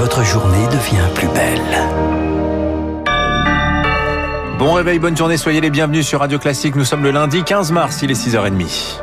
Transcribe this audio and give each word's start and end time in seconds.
votre 0.00 0.24
journée 0.24 0.66
devient 0.68 1.08
plus 1.14 1.28
belle. 1.28 1.60
Bon 4.58 4.72
réveil, 4.72 4.98
bonne 4.98 5.14
journée, 5.14 5.36
soyez 5.36 5.60
les 5.60 5.68
bienvenus 5.68 6.06
sur 6.06 6.20
Radio 6.20 6.38
Classique. 6.38 6.74
Nous 6.74 6.86
sommes 6.86 7.02
le 7.02 7.10
lundi 7.10 7.44
15 7.44 7.70
mars, 7.70 8.00
il 8.00 8.10
est 8.10 8.14
6h30. 8.14 9.02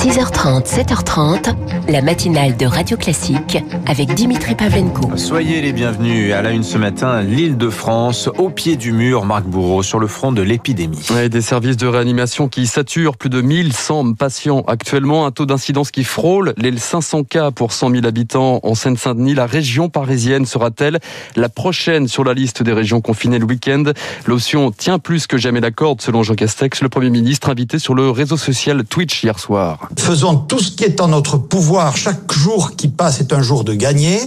6h30, 0.00 0.64
7h30, 0.64 1.54
la 1.90 2.00
matinale 2.00 2.56
de 2.56 2.64
Radio 2.64 2.96
Classique 2.96 3.58
avec 3.84 4.14
Dimitri 4.14 4.54
Pavlenko. 4.54 5.18
Soyez 5.18 5.60
les 5.60 5.74
bienvenus 5.74 6.32
à 6.32 6.40
la 6.40 6.52
une 6.52 6.62
ce 6.62 6.78
matin, 6.78 7.20
l'île 7.20 7.58
de 7.58 7.68
France, 7.68 8.30
au 8.38 8.48
pied 8.48 8.76
du 8.76 8.92
mur, 8.92 9.26
Marc 9.26 9.44
Bourreau, 9.44 9.82
sur 9.82 9.98
le 9.98 10.06
front 10.06 10.32
de 10.32 10.40
l'épidémie. 10.40 11.06
Ouais, 11.10 11.28
des 11.28 11.42
services 11.42 11.76
de 11.76 11.86
réanimation 11.86 12.48
qui 12.48 12.66
saturent 12.66 13.18
plus 13.18 13.28
de 13.28 13.42
1100 13.42 14.14
patients 14.14 14.64
actuellement, 14.66 15.26
un 15.26 15.32
taux 15.32 15.44
d'incidence 15.44 15.90
qui 15.90 16.04
frôle 16.04 16.54
les 16.56 16.74
500 16.78 17.24
cas 17.24 17.50
pour 17.50 17.72
100 17.72 17.90
000 17.90 18.06
habitants 18.06 18.60
en 18.62 18.74
Seine-Saint-Denis. 18.74 19.34
La 19.34 19.44
région 19.44 19.90
parisienne 19.90 20.46
sera-t-elle 20.46 20.98
la 21.36 21.50
prochaine 21.50 22.08
sur 22.08 22.24
la 22.24 22.32
liste 22.32 22.62
des 22.62 22.72
régions 22.72 23.02
confinées 23.02 23.38
le 23.38 23.44
week-end? 23.44 23.84
L'option 24.24 24.70
tient 24.70 24.98
plus 24.98 25.26
que 25.26 25.36
jamais 25.36 25.60
la 25.60 25.72
corde, 25.72 26.00
selon 26.00 26.22
Jean 26.22 26.36
Castex, 26.36 26.80
le 26.80 26.88
Premier 26.88 27.10
ministre 27.10 27.50
invité 27.50 27.78
sur 27.78 27.94
le 27.94 28.08
réseau 28.08 28.38
social 28.38 28.82
Twitch 28.84 29.24
hier 29.24 29.38
soir. 29.38 29.89
Faisons 29.98 30.36
tout 30.36 30.60
ce 30.60 30.70
qui 30.70 30.84
est 30.84 31.00
en 31.00 31.08
notre 31.08 31.36
pouvoir. 31.36 31.96
Chaque 31.96 32.32
jour 32.32 32.76
qui 32.76 32.88
passe 32.88 33.20
est 33.20 33.32
un 33.32 33.42
jour 33.42 33.64
de 33.64 33.74
gagner 33.74 34.18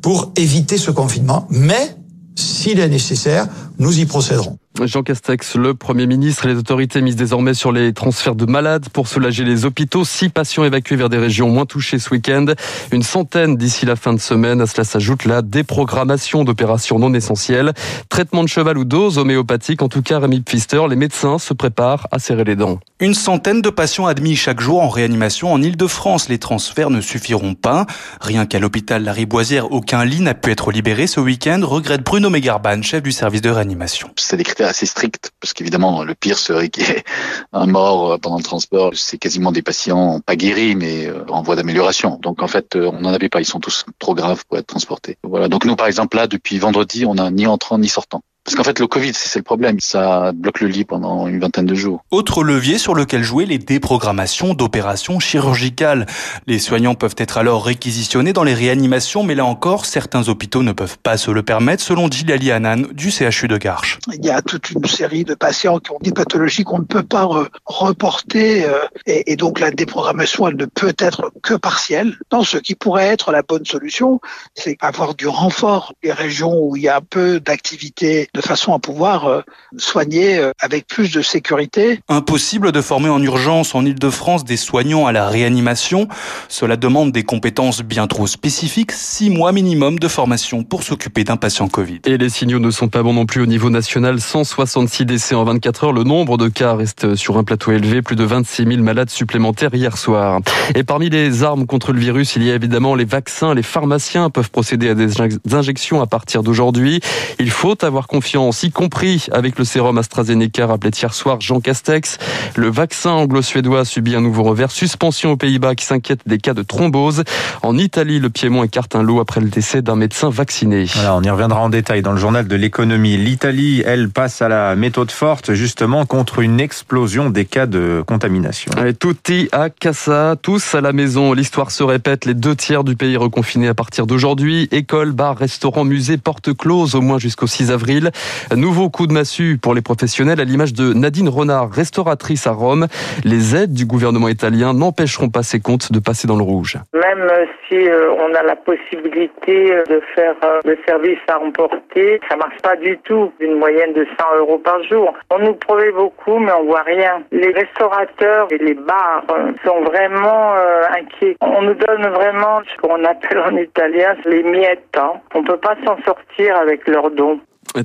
pour 0.00 0.32
éviter 0.36 0.78
ce 0.78 0.90
confinement. 0.90 1.46
Mais, 1.50 1.96
s'il 2.34 2.80
est 2.80 2.88
nécessaire, 2.88 3.46
nous 3.78 3.98
y 3.98 4.04
procéderons. 4.04 4.58
Jean 4.80 5.02
Castex, 5.02 5.56
le 5.56 5.74
Premier 5.74 6.06
ministre, 6.06 6.48
les 6.48 6.54
autorités 6.54 7.02
misent 7.02 7.16
désormais 7.16 7.52
sur 7.52 7.72
les 7.72 7.92
transferts 7.92 8.34
de 8.34 8.46
malades 8.46 8.88
pour 8.88 9.06
soulager 9.06 9.44
les 9.44 9.66
hôpitaux. 9.66 10.04
Six 10.04 10.30
patients 10.30 10.64
évacués 10.64 10.96
vers 10.96 11.10
des 11.10 11.18
régions 11.18 11.50
moins 11.50 11.66
touchées 11.66 11.98
ce 11.98 12.08
week-end. 12.10 12.46
Une 12.90 13.02
centaine 13.02 13.56
d'ici 13.56 13.84
la 13.84 13.96
fin 13.96 14.14
de 14.14 14.18
semaine. 14.18 14.62
À 14.62 14.66
cela 14.66 14.84
s'ajoute 14.84 15.26
la 15.26 15.42
déprogrammation 15.42 16.42
d'opérations 16.42 16.98
non 16.98 17.12
essentielles. 17.12 17.74
Traitement 18.08 18.42
de 18.42 18.48
cheval 18.48 18.78
ou 18.78 18.84
dose 18.84 19.18
homéopathique. 19.18 19.82
En 19.82 19.88
tout 19.88 20.00
cas, 20.00 20.18
Rémi 20.18 20.40
Pfister, 20.40 20.80
les 20.88 20.96
médecins 20.96 21.38
se 21.38 21.52
préparent 21.52 22.08
à 22.10 22.18
serrer 22.18 22.44
les 22.44 22.56
dents. 22.56 22.80
Une 22.98 23.14
centaine 23.14 23.60
de 23.60 23.70
patients 23.70 24.06
admis 24.06 24.36
chaque 24.36 24.60
jour 24.60 24.80
en 24.80 24.88
réanimation 24.88 25.52
en 25.52 25.60
Ile-de-France. 25.60 26.30
Les 26.30 26.38
transferts 26.38 26.90
ne 26.90 27.02
suffiront 27.02 27.54
pas. 27.54 27.86
Rien 28.22 28.46
qu'à 28.46 28.58
l'hôpital 28.58 29.04
La 29.04 29.12
Riboisière, 29.12 29.70
aucun 29.70 30.04
lit 30.04 30.20
n'a 30.20 30.34
pu 30.34 30.50
être 30.50 30.72
libéré 30.72 31.06
ce 31.06 31.20
week-end, 31.20 31.60
regrette 31.62 32.02
Bruno 32.02 32.30
Megarban, 32.30 32.80
chef 32.80 33.02
du 33.02 33.12
service 33.12 33.42
de 33.42 33.50
réanimation. 33.50 34.10
C'est 34.16 34.36
des 34.36 34.44
critères 34.44 34.62
assez 34.72 34.86
stricts, 34.86 35.30
parce 35.40 35.52
qu'évidemment, 35.52 36.02
le 36.02 36.14
pire 36.14 36.38
serait 36.38 36.68
qu'il 36.68 36.86
y 36.86 36.90
ait 36.90 37.04
un 37.52 37.66
mort 37.66 38.18
pendant 38.20 38.38
le 38.38 38.42
transport. 38.42 38.90
C'est 38.94 39.18
quasiment 39.18 39.52
des 39.52 39.62
patients 39.62 40.20
pas 40.20 40.36
guéris, 40.36 40.74
mais 40.74 41.08
en 41.28 41.42
voie 41.42 41.56
d'amélioration. 41.56 42.18
Donc 42.20 42.42
en 42.42 42.48
fait, 42.48 42.74
on 42.76 43.00
n'en 43.00 43.12
avait 43.12 43.28
pas. 43.28 43.40
Ils 43.40 43.46
sont 43.46 43.60
tous 43.60 43.84
trop 43.98 44.14
graves 44.14 44.44
pour 44.46 44.58
être 44.58 44.66
transportés. 44.66 45.16
Voilà. 45.22 45.48
Donc 45.48 45.64
nous, 45.64 45.76
par 45.76 45.86
exemple, 45.86 46.16
là, 46.16 46.26
depuis 46.26 46.58
vendredi, 46.58 47.06
on 47.06 47.14
n'a 47.14 47.30
ni 47.30 47.46
entrant 47.46 47.78
ni 47.78 47.88
sortant. 47.88 48.22
Parce 48.44 48.56
qu'en 48.56 48.64
fait, 48.64 48.80
le 48.80 48.88
Covid, 48.88 49.12
c'est 49.14 49.38
le 49.38 49.44
problème. 49.44 49.78
Ça 49.80 50.32
bloque 50.34 50.60
le 50.60 50.66
lit 50.66 50.84
pendant 50.84 51.28
une 51.28 51.38
vingtaine 51.38 51.66
de 51.66 51.74
jours. 51.74 52.04
Autre 52.10 52.42
levier 52.42 52.76
sur 52.76 52.94
lequel 52.94 53.22
jouer 53.22 53.46
les 53.46 53.58
déprogrammations 53.58 54.54
d'opérations 54.54 55.20
chirurgicales. 55.20 56.06
Les 56.48 56.58
soignants 56.58 56.94
peuvent 56.94 57.14
être 57.18 57.38
alors 57.38 57.64
réquisitionnés 57.64 58.32
dans 58.32 58.42
les 58.42 58.54
réanimations, 58.54 59.22
mais 59.22 59.36
là 59.36 59.44
encore, 59.44 59.86
certains 59.86 60.28
hôpitaux 60.28 60.62
ne 60.64 60.72
peuvent 60.72 60.98
pas 60.98 61.16
se 61.16 61.30
le 61.30 61.42
permettre, 61.42 61.84
selon 61.84 62.10
Gilali 62.10 62.50
Hanan 62.50 62.88
du 62.92 63.10
CHU 63.10 63.46
de 63.46 63.56
Garches. 63.58 63.98
Il 64.12 64.24
y 64.24 64.30
a 64.30 64.42
toute 64.42 64.70
une 64.70 64.84
série 64.86 65.24
de 65.24 65.34
patients 65.34 65.78
qui 65.78 65.92
ont 65.92 65.98
des 66.02 66.12
pathologies 66.12 66.64
qu'on 66.64 66.80
ne 66.80 66.84
peut 66.84 67.04
pas 67.04 67.28
reporter, 67.66 68.66
et, 69.06 69.32
et 69.32 69.36
donc 69.36 69.60
la 69.60 69.70
déprogrammation, 69.70 70.48
elle 70.48 70.56
ne 70.56 70.66
peut 70.66 70.94
être 70.98 71.32
que 71.42 71.54
partielle. 71.54 72.16
Dans 72.30 72.42
ce 72.42 72.58
qui 72.58 72.74
pourrait 72.74 73.06
être 73.06 73.30
la 73.30 73.42
bonne 73.42 73.64
solution, 73.64 74.20
c'est 74.54 74.76
avoir 74.80 75.14
du 75.14 75.28
renfort 75.28 75.94
des 76.02 76.12
régions 76.12 76.58
où 76.58 76.76
il 76.76 76.82
y 76.82 76.88
a 76.88 77.00
peu 77.00 77.38
d'activité 77.38 78.28
de 78.34 78.40
façon 78.40 78.72
à 78.72 78.78
pouvoir 78.78 79.26
euh, 79.26 79.42
soigner 79.76 80.38
euh, 80.38 80.52
avec 80.58 80.86
plus 80.86 81.12
de 81.12 81.20
sécurité. 81.20 82.00
Impossible 82.08 82.72
de 82.72 82.80
former 82.80 83.10
en 83.10 83.22
urgence 83.22 83.74
en 83.74 83.84
Ile-de-France 83.84 84.44
des 84.44 84.56
soignants 84.56 85.06
à 85.06 85.12
la 85.12 85.28
réanimation. 85.28 86.08
Cela 86.48 86.76
demande 86.76 87.12
des 87.12 87.24
compétences 87.24 87.82
bien 87.82 88.06
trop 88.06 88.26
spécifiques, 88.26 88.92
six 88.92 89.28
mois 89.28 89.52
minimum 89.52 89.98
de 89.98 90.08
formation 90.08 90.64
pour 90.64 90.82
s'occuper 90.82 91.24
d'un 91.24 91.36
patient 91.36 91.68
Covid. 91.68 92.00
Et 92.06 92.16
les 92.16 92.30
signaux 92.30 92.58
ne 92.58 92.70
sont 92.70 92.88
pas 92.88 93.02
bons 93.02 93.12
non 93.12 93.26
plus 93.26 93.42
au 93.42 93.46
niveau 93.46 93.68
national. 93.68 94.18
166 94.18 95.04
décès 95.04 95.34
en 95.34 95.44
24 95.44 95.84
heures. 95.84 95.92
Le 95.92 96.04
nombre 96.04 96.38
de 96.38 96.48
cas 96.48 96.74
reste 96.74 97.14
sur 97.14 97.36
un 97.36 97.44
plateau 97.44 97.72
élevé. 97.72 98.00
Plus 98.00 98.16
de 98.16 98.24
26 98.24 98.64
000 98.64 98.82
malades 98.82 99.10
supplémentaires 99.10 99.74
hier 99.74 99.98
soir. 99.98 100.40
Et 100.74 100.84
parmi 100.84 101.10
les 101.10 101.44
armes 101.44 101.66
contre 101.66 101.92
le 101.92 102.00
virus, 102.00 102.36
il 102.36 102.44
y 102.44 102.50
a 102.50 102.54
évidemment 102.54 102.94
les 102.94 103.04
vaccins. 103.04 103.54
Les 103.54 103.62
pharmaciens 103.62 104.30
peuvent 104.30 104.50
procéder 104.50 104.88
à 104.88 104.94
des 104.94 105.20
injections 105.52 106.00
à 106.00 106.06
partir 106.06 106.42
d'aujourd'hui. 106.42 107.00
Il 107.38 107.50
faut 107.50 107.84
avoir 107.84 108.06
confiance 108.06 108.21
confiance, 108.22 108.62
y 108.62 108.70
compris 108.70 109.26
avec 109.32 109.58
le 109.58 109.64
sérum 109.64 109.98
AstraZeneca, 109.98 110.68
rappelé 110.68 110.92
hier 110.96 111.12
soir 111.12 111.40
Jean 111.40 111.58
Castex. 111.58 112.18
Le 112.54 112.70
vaccin 112.70 113.10
anglo-suédois 113.10 113.80
a 113.80 113.84
subi 113.84 114.14
un 114.14 114.20
nouveau 114.20 114.44
revers. 114.44 114.70
Suspension 114.70 115.32
aux 115.32 115.36
Pays-Bas 115.36 115.74
qui 115.74 115.84
s'inquiète 115.84 116.20
des 116.24 116.38
cas 116.38 116.54
de 116.54 116.62
thrombose. 116.62 117.24
En 117.62 117.76
Italie, 117.76 118.20
le 118.20 118.30
Piémont 118.30 118.62
écarte 118.62 118.94
un 118.94 119.02
lot 119.02 119.18
après 119.18 119.40
le 119.40 119.48
décès 119.48 119.82
d'un 119.82 119.96
médecin 119.96 120.30
vacciné. 120.30 120.84
Voilà, 120.94 121.16
on 121.16 121.22
y 121.22 121.30
reviendra 121.30 121.58
en 121.62 121.68
détail 121.68 122.02
dans 122.02 122.12
le 122.12 122.18
journal 122.18 122.46
de 122.46 122.54
l'économie. 122.54 123.16
L'Italie, 123.16 123.82
elle, 123.84 124.08
passe 124.08 124.40
à 124.40 124.48
la 124.48 124.76
méthode 124.76 125.10
forte, 125.10 125.54
justement, 125.54 126.06
contre 126.06 126.38
une 126.38 126.60
explosion 126.60 127.28
des 127.28 127.44
cas 127.44 127.66
de 127.66 128.04
contamination. 128.06 128.70
Et 128.86 128.94
tutti 128.94 129.48
a 129.50 129.68
casa, 129.68 130.36
tous 130.40 130.76
à 130.76 130.80
la 130.80 130.92
maison. 130.92 131.32
L'histoire 131.32 131.72
se 131.72 131.82
répète. 131.82 132.24
Les 132.24 132.34
deux 132.34 132.54
tiers 132.54 132.84
du 132.84 132.94
pays 132.94 133.16
reconfinés 133.16 133.66
à 133.66 133.74
partir 133.74 134.06
d'aujourd'hui. 134.06 134.68
Écoles, 134.70 135.10
bars, 135.10 135.36
restaurants, 135.36 135.84
musées, 135.84 136.18
portes 136.18 136.56
closes 136.56 136.94
au 136.94 137.00
moins 137.00 137.18
jusqu'au 137.18 137.48
6 137.48 137.72
avril. 137.72 138.11
Nouveau 138.54 138.90
coup 138.90 139.06
de 139.06 139.12
massue 139.12 139.58
pour 139.60 139.74
les 139.74 139.82
professionnels 139.82 140.40
à 140.40 140.44
l'image 140.44 140.72
de 140.74 140.92
Nadine 140.92 141.28
Renard, 141.28 141.70
restauratrice 141.70 142.46
à 142.46 142.52
Rome. 142.52 142.86
Les 143.24 143.56
aides 143.56 143.72
du 143.72 143.86
gouvernement 143.86 144.28
italien 144.28 144.72
n'empêcheront 144.74 145.30
pas 145.30 145.42
ses 145.42 145.60
comptes 145.60 145.92
de 145.92 145.98
passer 145.98 146.26
dans 146.28 146.36
le 146.36 146.42
rouge. 146.42 146.78
Même 146.94 147.28
si 147.68 147.88
euh, 147.88 148.12
on 148.18 148.34
a 148.34 148.42
la 148.42 148.56
possibilité 148.56 149.74
de 149.88 150.02
faire 150.14 150.34
euh, 150.44 150.60
le 150.64 150.78
service 150.86 151.18
à 151.28 151.40
emporter, 151.40 152.20
ça 152.28 152.36
marche 152.36 152.60
pas 152.62 152.76
du 152.76 152.98
tout. 153.04 153.32
Une 153.40 153.58
moyenne 153.58 153.92
de 153.94 154.06
100 154.18 154.38
euros 154.38 154.58
par 154.58 154.82
jour. 154.84 155.14
On 155.30 155.38
nous 155.38 155.54
promet 155.54 155.92
beaucoup, 155.92 156.38
mais 156.38 156.52
on 156.52 156.66
voit 156.66 156.82
rien. 156.82 157.22
Les 157.32 157.52
restaurateurs 157.52 158.48
et 158.50 158.58
les 158.58 158.74
bars 158.74 159.24
euh, 159.30 159.52
sont 159.64 159.82
vraiment 159.82 160.54
inquiets. 160.96 161.36
On 161.40 161.62
nous 161.62 161.74
donne 161.74 162.06
vraiment 162.12 162.60
ce 162.70 162.80
qu'on 162.80 163.04
appelle 163.04 163.38
en 163.38 163.56
italien 163.56 164.14
les 164.24 164.42
miettes. 164.42 164.96
Hein. 164.96 165.12
On 165.34 165.44
peut 165.44 165.56
pas 165.56 165.76
s'en 165.86 165.96
sortir 166.02 166.56
avec 166.56 166.86
leurs 166.86 167.10
dons. 167.10 167.40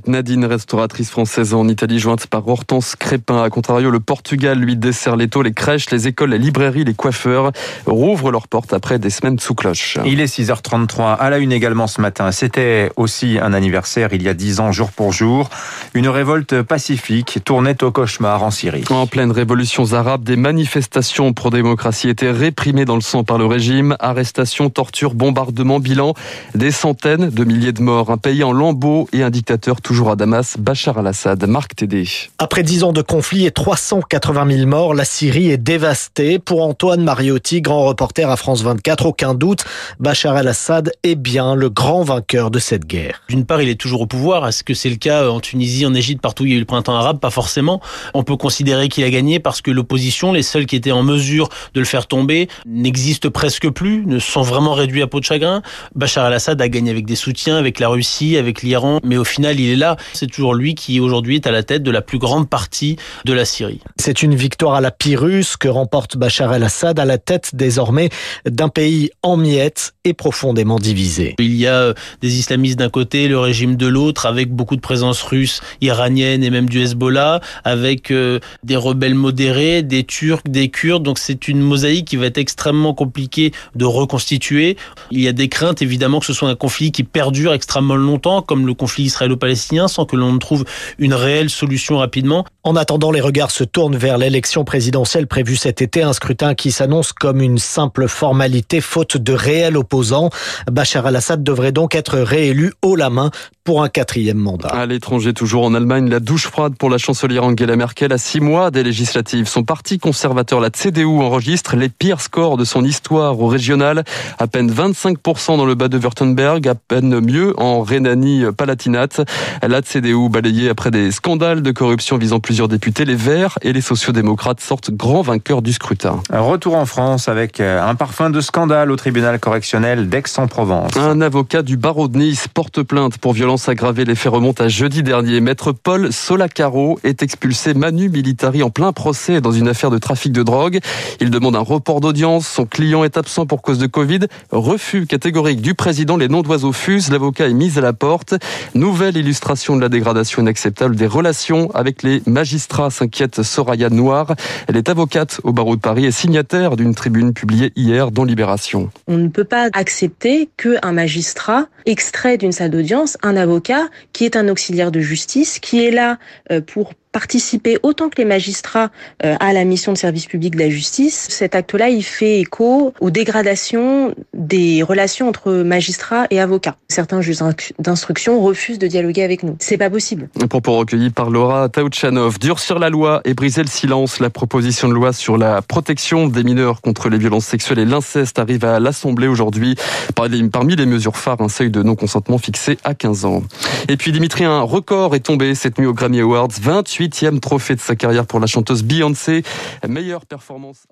Nadine, 0.07 0.45
restauratrice 0.45 1.09
française 1.09 1.53
en 1.53 1.67
Italie, 1.67 1.99
jointe 1.99 2.27
par 2.27 2.47
Hortense 2.47 2.95
Crépin. 2.95 3.41
A 3.43 3.49
contrario, 3.49 3.89
le 3.89 3.99
Portugal, 3.99 4.59
lui, 4.59 4.75
dessert 4.75 5.15
les 5.15 5.27
taux, 5.27 5.41
les 5.41 5.53
crèches, 5.53 5.89
les 5.91 6.07
écoles, 6.07 6.31
les 6.31 6.37
librairies, 6.37 6.83
les 6.83 6.93
coiffeurs 6.93 7.51
rouvrent 7.85 8.31
leurs 8.31 8.47
portes 8.47 8.73
après 8.73 8.99
des 8.99 9.09
semaines 9.09 9.39
sous 9.39 9.55
cloche. 9.55 9.97
Il 10.05 10.19
est 10.19 10.25
6h33, 10.25 11.15
à 11.15 11.29
la 11.29 11.37
une 11.37 11.51
également 11.51 11.87
ce 11.87 12.01
matin. 12.01 12.31
C'était 12.31 12.91
aussi 12.95 13.37
un 13.41 13.53
anniversaire 13.53 14.09
il 14.13 14.23
y 14.23 14.29
a 14.29 14.33
10 14.33 14.59
ans, 14.59 14.71
jour 14.71 14.91
pour 14.91 15.13
jour. 15.13 15.49
Une 15.93 16.09
révolte 16.09 16.61
pacifique 16.61 17.39
tournait 17.45 17.83
au 17.83 17.91
cauchemar 17.91 18.43
en 18.43 18.51
Syrie. 18.51 18.83
En 18.89 19.07
pleine 19.07 19.31
révolution 19.31 19.93
arabe, 19.93 20.23
des 20.23 20.35
manifestations 20.35 21.33
pro-démocratie 21.33 22.09
étaient 22.09 22.31
réprimées 22.31 22.85
dans 22.85 22.95
le 22.95 23.01
sang 23.01 23.23
par 23.23 23.37
le 23.37 23.45
régime. 23.45 23.95
Arrestations, 23.99 24.69
tortures, 24.69 25.13
bombardements, 25.13 25.79
bilan, 25.79 26.13
des 26.55 26.71
centaines 26.71 27.29
de 27.29 27.43
milliers 27.43 27.71
de 27.71 27.81
morts. 27.81 28.11
Un 28.11 28.17
pays 28.17 28.43
en 28.43 28.51
lambeaux 28.51 29.07
et 29.13 29.23
un 29.23 29.29
dictateur 29.29 29.76
toujours 29.81 30.11
à 30.11 30.15
Damas, 30.15 30.57
Bachar 30.57 30.97
al-Assad. 30.97 31.45
Marc 31.47 31.75
Tédé. 31.75 32.03
Après 32.37 32.63
dix 32.63 32.83
ans 32.83 32.93
de 32.93 33.01
conflit 33.01 33.45
et 33.45 33.51
380 33.51 34.57
000 34.57 34.67
morts, 34.67 34.93
la 34.93 35.05
Syrie 35.05 35.49
est 35.49 35.57
dévastée. 35.57 36.39
Pour 36.39 36.63
Antoine 36.63 37.03
Mariotti, 37.03 37.61
grand 37.61 37.85
reporter 37.85 38.29
à 38.29 38.37
France 38.37 38.61
24, 38.63 39.05
aucun 39.05 39.33
doute, 39.33 39.65
Bachar 39.99 40.35
al-Assad 40.35 40.91
est 41.03 41.15
bien 41.15 41.55
le 41.55 41.69
grand 41.69 42.03
vainqueur 42.03 42.51
de 42.51 42.59
cette 42.59 42.85
guerre. 42.85 43.21
D'une 43.29 43.45
part, 43.45 43.61
il 43.61 43.69
est 43.69 43.79
toujours 43.79 44.01
au 44.01 44.07
pouvoir. 44.07 44.47
Est-ce 44.47 44.63
que 44.63 44.73
c'est 44.73 44.89
le 44.89 44.95
cas 44.95 45.29
en 45.29 45.39
Tunisie, 45.39 45.85
en 45.85 45.93
Égypte, 45.93 46.21
partout 46.21 46.43
où 46.43 46.45
il 46.45 46.51
y 46.51 46.53
a 46.53 46.57
eu 46.57 46.59
le 46.59 46.65
printemps 46.65 46.95
arabe? 46.95 47.19
Pas 47.19 47.29
forcément. 47.29 47.81
On 48.13 48.23
peut 48.23 48.37
considérer 48.37 48.89
qu'il 48.89 49.03
a 49.03 49.09
gagné 49.09 49.39
parce 49.39 49.61
que 49.61 49.71
l'opposition, 49.71 50.31
les 50.33 50.43
seuls 50.43 50.65
qui 50.65 50.75
étaient 50.75 50.91
en 50.91 51.03
mesure 51.03 51.49
de 51.73 51.79
le 51.79 51.85
faire 51.85 52.07
tomber, 52.07 52.47
n'existent 52.65 53.29
presque 53.29 53.69
plus, 53.69 54.05
ne 54.05 54.19
sont 54.19 54.41
vraiment 54.41 54.73
réduits 54.73 55.01
à 55.01 55.07
peau 55.07 55.19
de 55.19 55.25
chagrin. 55.25 55.61
Bachar 55.95 56.25
al-Assad 56.25 56.61
a 56.61 56.69
gagné 56.69 56.91
avec 56.91 57.05
des 57.05 57.15
soutiens, 57.15 57.57
avec 57.57 57.79
la 57.79 57.89
Russie, 57.89 58.37
avec 58.37 58.61
l'Iran, 58.61 58.99
mais 59.03 59.17
au 59.17 59.23
final, 59.23 59.59
il 59.59 59.66
il 59.67 59.73
est 59.73 59.75
là. 59.75 59.97
C'est 60.13 60.27
toujours 60.27 60.55
lui 60.55 60.75
qui 60.75 60.99
aujourd'hui 60.99 61.35
est 61.35 61.47
à 61.47 61.51
la 61.51 61.63
tête 61.63 61.83
de 61.83 61.91
la 61.91 62.01
plus 62.01 62.17
grande 62.17 62.49
partie 62.49 62.97
de 63.25 63.33
la 63.33 63.45
Syrie. 63.45 63.81
C'est 63.97 64.23
une 64.23 64.35
victoire 64.35 64.75
à 64.75 64.81
la 64.81 64.91
Pyrrhus 64.91 65.57
que 65.59 65.67
remporte 65.67 66.17
Bachar 66.17 66.53
el-Assad 66.53 66.99
à 66.99 67.05
la 67.05 67.17
tête 67.17 67.51
désormais 67.53 68.09
d'un 68.45 68.69
pays 68.69 69.09
en 69.23 69.37
miettes 69.37 69.93
et 70.03 70.13
profondément 70.13 70.79
divisé. 70.79 71.35
Il 71.39 71.55
y 71.55 71.67
a 71.67 71.75
euh, 71.75 71.93
des 72.21 72.39
islamistes 72.39 72.79
d'un 72.79 72.89
côté, 72.89 73.27
le 73.27 73.39
régime 73.39 73.75
de 73.75 73.87
l'autre, 73.87 74.25
avec 74.25 74.51
beaucoup 74.51 74.75
de 74.75 74.81
présence 74.81 75.21
russe, 75.21 75.61
iranienne 75.81 76.43
et 76.43 76.49
même 76.49 76.69
du 76.69 76.81
Hezbollah, 76.81 77.41
avec 77.63 78.11
euh, 78.11 78.39
des 78.63 78.75
rebelles 78.75 79.15
modérés, 79.15 79.83
des 79.83 80.03
Turcs, 80.03 80.43
des 80.47 80.69
Kurdes. 80.69 81.03
Donc 81.03 81.17
c'est 81.17 81.47
une 81.47 81.59
mosaïque 81.59 82.07
qui 82.07 82.15
va 82.15 82.27
être 82.27 82.37
extrêmement 82.37 82.93
compliquée 82.93 83.51
de 83.75 83.85
reconstituer. 83.85 84.77
Il 85.11 85.21
y 85.21 85.27
a 85.27 85.33
des 85.33 85.49
craintes 85.49 85.81
évidemment 85.81 86.19
que 86.19 86.25
ce 86.25 86.33
soit 86.33 86.49
un 86.49 86.55
conflit 86.55 86.91
qui 86.91 87.03
perdure 87.03 87.53
extrêmement 87.53 87.95
longtemps, 87.95 88.41
comme 88.41 88.65
le 88.65 88.73
conflit 88.73 89.05
israélo-palestinien, 89.05 89.56
sans 89.87 90.05
que 90.05 90.15
l'on 90.15 90.33
ne 90.33 90.39
trouve 90.39 90.65
une 90.97 91.13
réelle 91.13 91.49
solution 91.49 91.97
rapidement. 91.97 92.45
En 92.63 92.75
attendant, 92.75 93.11
les 93.11 93.21
regards 93.21 93.51
se 93.51 93.63
tournent 93.63 93.95
vers 93.95 94.17
l'élection 94.17 94.63
présidentielle 94.63 95.27
prévue 95.27 95.55
cet 95.55 95.81
été, 95.81 96.03
un 96.03 96.13
scrutin 96.13 96.53
qui 96.55 96.71
s'annonce 96.71 97.13
comme 97.13 97.41
une 97.41 97.57
simple 97.57 98.07
formalité 98.07 98.81
faute 98.81 99.17
de 99.17 99.33
réels 99.33 99.77
opposants. 99.77 100.29
Bachar 100.71 101.05
al-Assad 101.05 101.43
devrait 101.43 101.71
donc 101.71 101.95
être 101.95 102.17
réélu 102.17 102.73
haut 102.81 102.95
la 102.95 103.09
main 103.09 103.31
pour 103.67 103.83
un 103.83 103.89
quatrième 103.89 104.37
mandat. 104.37 104.69
À 104.69 104.85
l'étranger, 104.85 105.33
toujours 105.33 105.65
en 105.65 105.73
Allemagne, 105.73 106.09
la 106.09 106.21
douche 106.21 106.47
froide 106.47 106.75
pour 106.77 106.89
la 106.89 106.97
chancelière 106.97 107.43
Angela 107.43 107.75
Merkel 107.75 108.13
à 108.13 108.17
six 108.17 108.39
mois 108.39 108.71
des 108.71 108.81
législatives. 108.81 109.49
Son 109.49 109.63
parti 109.63 109.99
conservateur, 109.99 110.61
la 110.61 110.69
CDU, 110.69 111.03
enregistre 111.03 111.75
les 111.75 111.89
pires 111.89 112.21
scores 112.21 112.55
de 112.55 112.63
son 112.63 112.85
histoire 112.85 113.37
au 113.41 113.47
régional. 113.47 114.05
À 114.39 114.47
peine 114.47 114.71
25% 114.71 115.57
dans 115.57 115.65
le 115.65 115.75
bas 115.75 115.89
de 115.89 115.97
Württemberg, 115.97 116.65
à 116.65 116.75
peine 116.75 117.19
mieux 117.19 117.53
en 117.59 117.81
Rhénanie-Palatinate. 117.81 119.27
La 119.67 119.81
CDU 119.81 120.29
balayée 120.29 120.69
après 120.69 120.91
des 120.91 121.11
scandales 121.11 121.61
de 121.61 121.71
corruption 121.71 122.17
visant 122.17 122.39
plusieurs 122.39 122.67
députés. 122.67 123.05
Les 123.05 123.15
Verts 123.15 123.57
et 123.61 123.73
les 123.73 123.81
sociodémocrates 123.81 124.59
sortent 124.59 124.91
grands 124.91 125.21
vainqueurs 125.21 125.61
du 125.61 125.73
scrutin. 125.73 126.21
Retour 126.31 126.75
en 126.75 126.85
France 126.85 127.27
avec 127.27 127.59
euh, 127.59 127.81
un 127.81 127.95
parfum 127.95 128.29
de 128.29 128.41
scandale 128.41 128.91
au 128.91 128.95
tribunal 128.95 129.39
correctionnel 129.39 130.09
d'Aix-en-Provence. 130.09 130.95
Un 130.97 131.21
avocat 131.21 131.61
du 131.61 131.77
barreau 131.77 132.07
de 132.07 132.17
Nice 132.17 132.47
porte 132.47 132.81
plainte 132.83 133.17
pour 133.17 133.33
violence 133.33 133.69
aggravée. 133.69 134.05
Les 134.05 134.15
faits 134.15 134.31
remontent 134.31 134.63
à 134.63 134.67
jeudi 134.67 135.03
dernier. 135.03 135.39
Maître 135.41 135.71
Paul 135.71 136.11
Solacaro 136.11 136.99
est 137.03 137.23
expulsé 137.23 137.73
manu 137.73 138.09
militari 138.09 138.63
en 138.63 138.69
plein 138.69 138.91
procès 138.93 139.41
dans 139.41 139.51
une 139.51 139.67
affaire 139.67 139.91
de 139.91 139.97
trafic 139.97 140.31
de 140.31 140.43
drogue. 140.43 140.79
Il 141.19 141.29
demande 141.29 141.55
un 141.55 141.61
report 141.61 142.01
d'audience. 142.01 142.47
Son 142.47 142.65
client 142.65 143.03
est 143.03 143.17
absent 143.17 143.45
pour 143.45 143.61
cause 143.61 143.77
de 143.77 143.87
Covid. 143.87 144.19
Refus 144.51 145.05
catégorique 145.05 145.61
du 145.61 145.73
président. 145.73 146.17
Les 146.17 146.27
noms 146.27 146.41
d'oiseaux 146.41 146.73
fusent. 146.73 147.11
L'avocat 147.11 147.47
est 147.47 147.53
mis 147.53 147.77
à 147.77 147.81
la 147.81 147.93
porte. 147.93 148.35
Nouvelle 148.73 149.17
illustration 149.27 149.75
de 149.75 149.81
la 149.81 149.89
dégradation 149.89 150.41
inacceptable 150.41 150.95
des 150.95 151.05
relations 151.05 151.69
avec 151.75 152.01
les 152.01 152.21
magistrats, 152.25 152.89
s'inquiète 152.89 153.43
Soraya 153.43 153.89
Noir. 153.89 154.35
Elle 154.69 154.77
est 154.77 154.87
avocate 154.87 155.41
au 155.43 155.51
barreau 155.51 155.75
de 155.75 155.81
Paris 155.81 156.05
et 156.05 156.11
signataire 156.11 156.77
d'une 156.77 156.95
tribune 156.95 157.33
publiée 157.33 157.73
hier 157.75 158.11
dans 158.11 158.23
Libération. 158.23 158.89
On 159.07 159.17
ne 159.17 159.27
peut 159.27 159.43
pas 159.43 159.67
accepter 159.73 160.49
qu'un 160.55 160.93
magistrat 160.93 161.65
extrait 161.85 162.37
d'une 162.37 162.53
salle 162.53 162.71
d'audience 162.71 163.17
un 163.21 163.35
avocat 163.35 163.87
qui 164.13 164.23
est 164.23 164.37
un 164.37 164.47
auxiliaire 164.47 164.91
de 164.91 165.01
justice, 165.01 165.59
qui 165.59 165.83
est 165.83 165.91
là 165.91 166.19
euh, 166.49 166.61
pour 166.61 166.93
participer 167.17 167.79
autant 167.81 168.09
que 168.09 168.17
les 168.19 168.25
magistrats 168.25 168.91
euh, 169.25 169.35
à 169.39 169.51
la 169.51 169.65
mission 169.65 169.91
de 169.91 169.97
service 169.97 170.27
public 170.27 170.53
de 170.53 170.59
la 170.59 170.69
justice. 170.69 171.25
Cet 171.31 171.55
acte-là, 171.55 171.89
il 171.89 172.03
fait 172.03 172.41
écho 172.41 172.93
aux 172.99 173.09
dégradations 173.09 174.13
des 174.35 174.83
relations 174.83 175.27
entre 175.27 175.51
magistrats 175.63 176.27
et 176.29 176.39
avocats. 176.39 176.75
Certains 176.89 177.21
juges 177.21 177.39
d'instruction 177.79 178.39
refusent 178.39 178.77
de 178.77 178.85
dialoguer 178.85 179.23
avec 179.23 179.41
nous. 179.41 179.55
C'est 179.59 179.79
pas 179.79 179.89
possible. 179.89 180.29
Propos 180.47 180.77
recueilli 180.77 181.09
par 181.09 181.31
Laura 181.31 181.69
Taouchanov. 181.69 182.37
Durcir 182.37 182.77
la 182.77 182.91
loi 182.91 183.21
et 183.25 183.33
briser 183.33 183.63
le 183.63 183.67
silence. 183.67 184.19
La 184.19 184.29
proposition 184.29 184.87
de 184.87 184.93
loi 184.93 185.11
sur 185.11 185.39
la 185.39 185.63
protection 185.63 186.27
des 186.27 186.43
mineurs 186.43 186.81
contre 186.81 187.09
les 187.09 187.17
violences 187.17 187.47
sexuelles 187.47 187.79
et 187.79 187.85
l'inceste 187.85 188.37
arrive 188.37 188.63
à 188.63 188.79
l'Assemblée 188.79 189.27
aujourd'hui. 189.27 189.75
Parmi 190.13 190.75
les 190.75 190.85
mesures 190.85 191.17
phares, 191.17 191.41
un 191.41 191.49
seuil 191.49 191.71
de 191.71 191.81
non-consentement 191.81 192.37
fixé 192.37 192.77
à 192.83 192.93
15 192.93 193.25
ans. 193.25 193.41
Et 193.89 193.97
puis 193.97 194.11
Dimitri, 194.11 194.43
un 194.45 194.61
record 194.61 195.15
est 195.15 195.21
tombé 195.21 195.55
cette 195.55 195.79
nuit 195.79 195.87
au 195.87 195.93
Grammy 195.95 196.19
Awards. 196.19 196.49
28 196.61 197.06
trophée 197.39 197.75
de 197.75 197.79
sa 197.79 197.95
carrière 197.95 198.25
pour 198.25 198.39
la 198.39 198.47
chanteuse 198.47 198.83
Beyoncé. 198.83 199.43
Meilleure 199.87 200.25
performance 200.25 200.85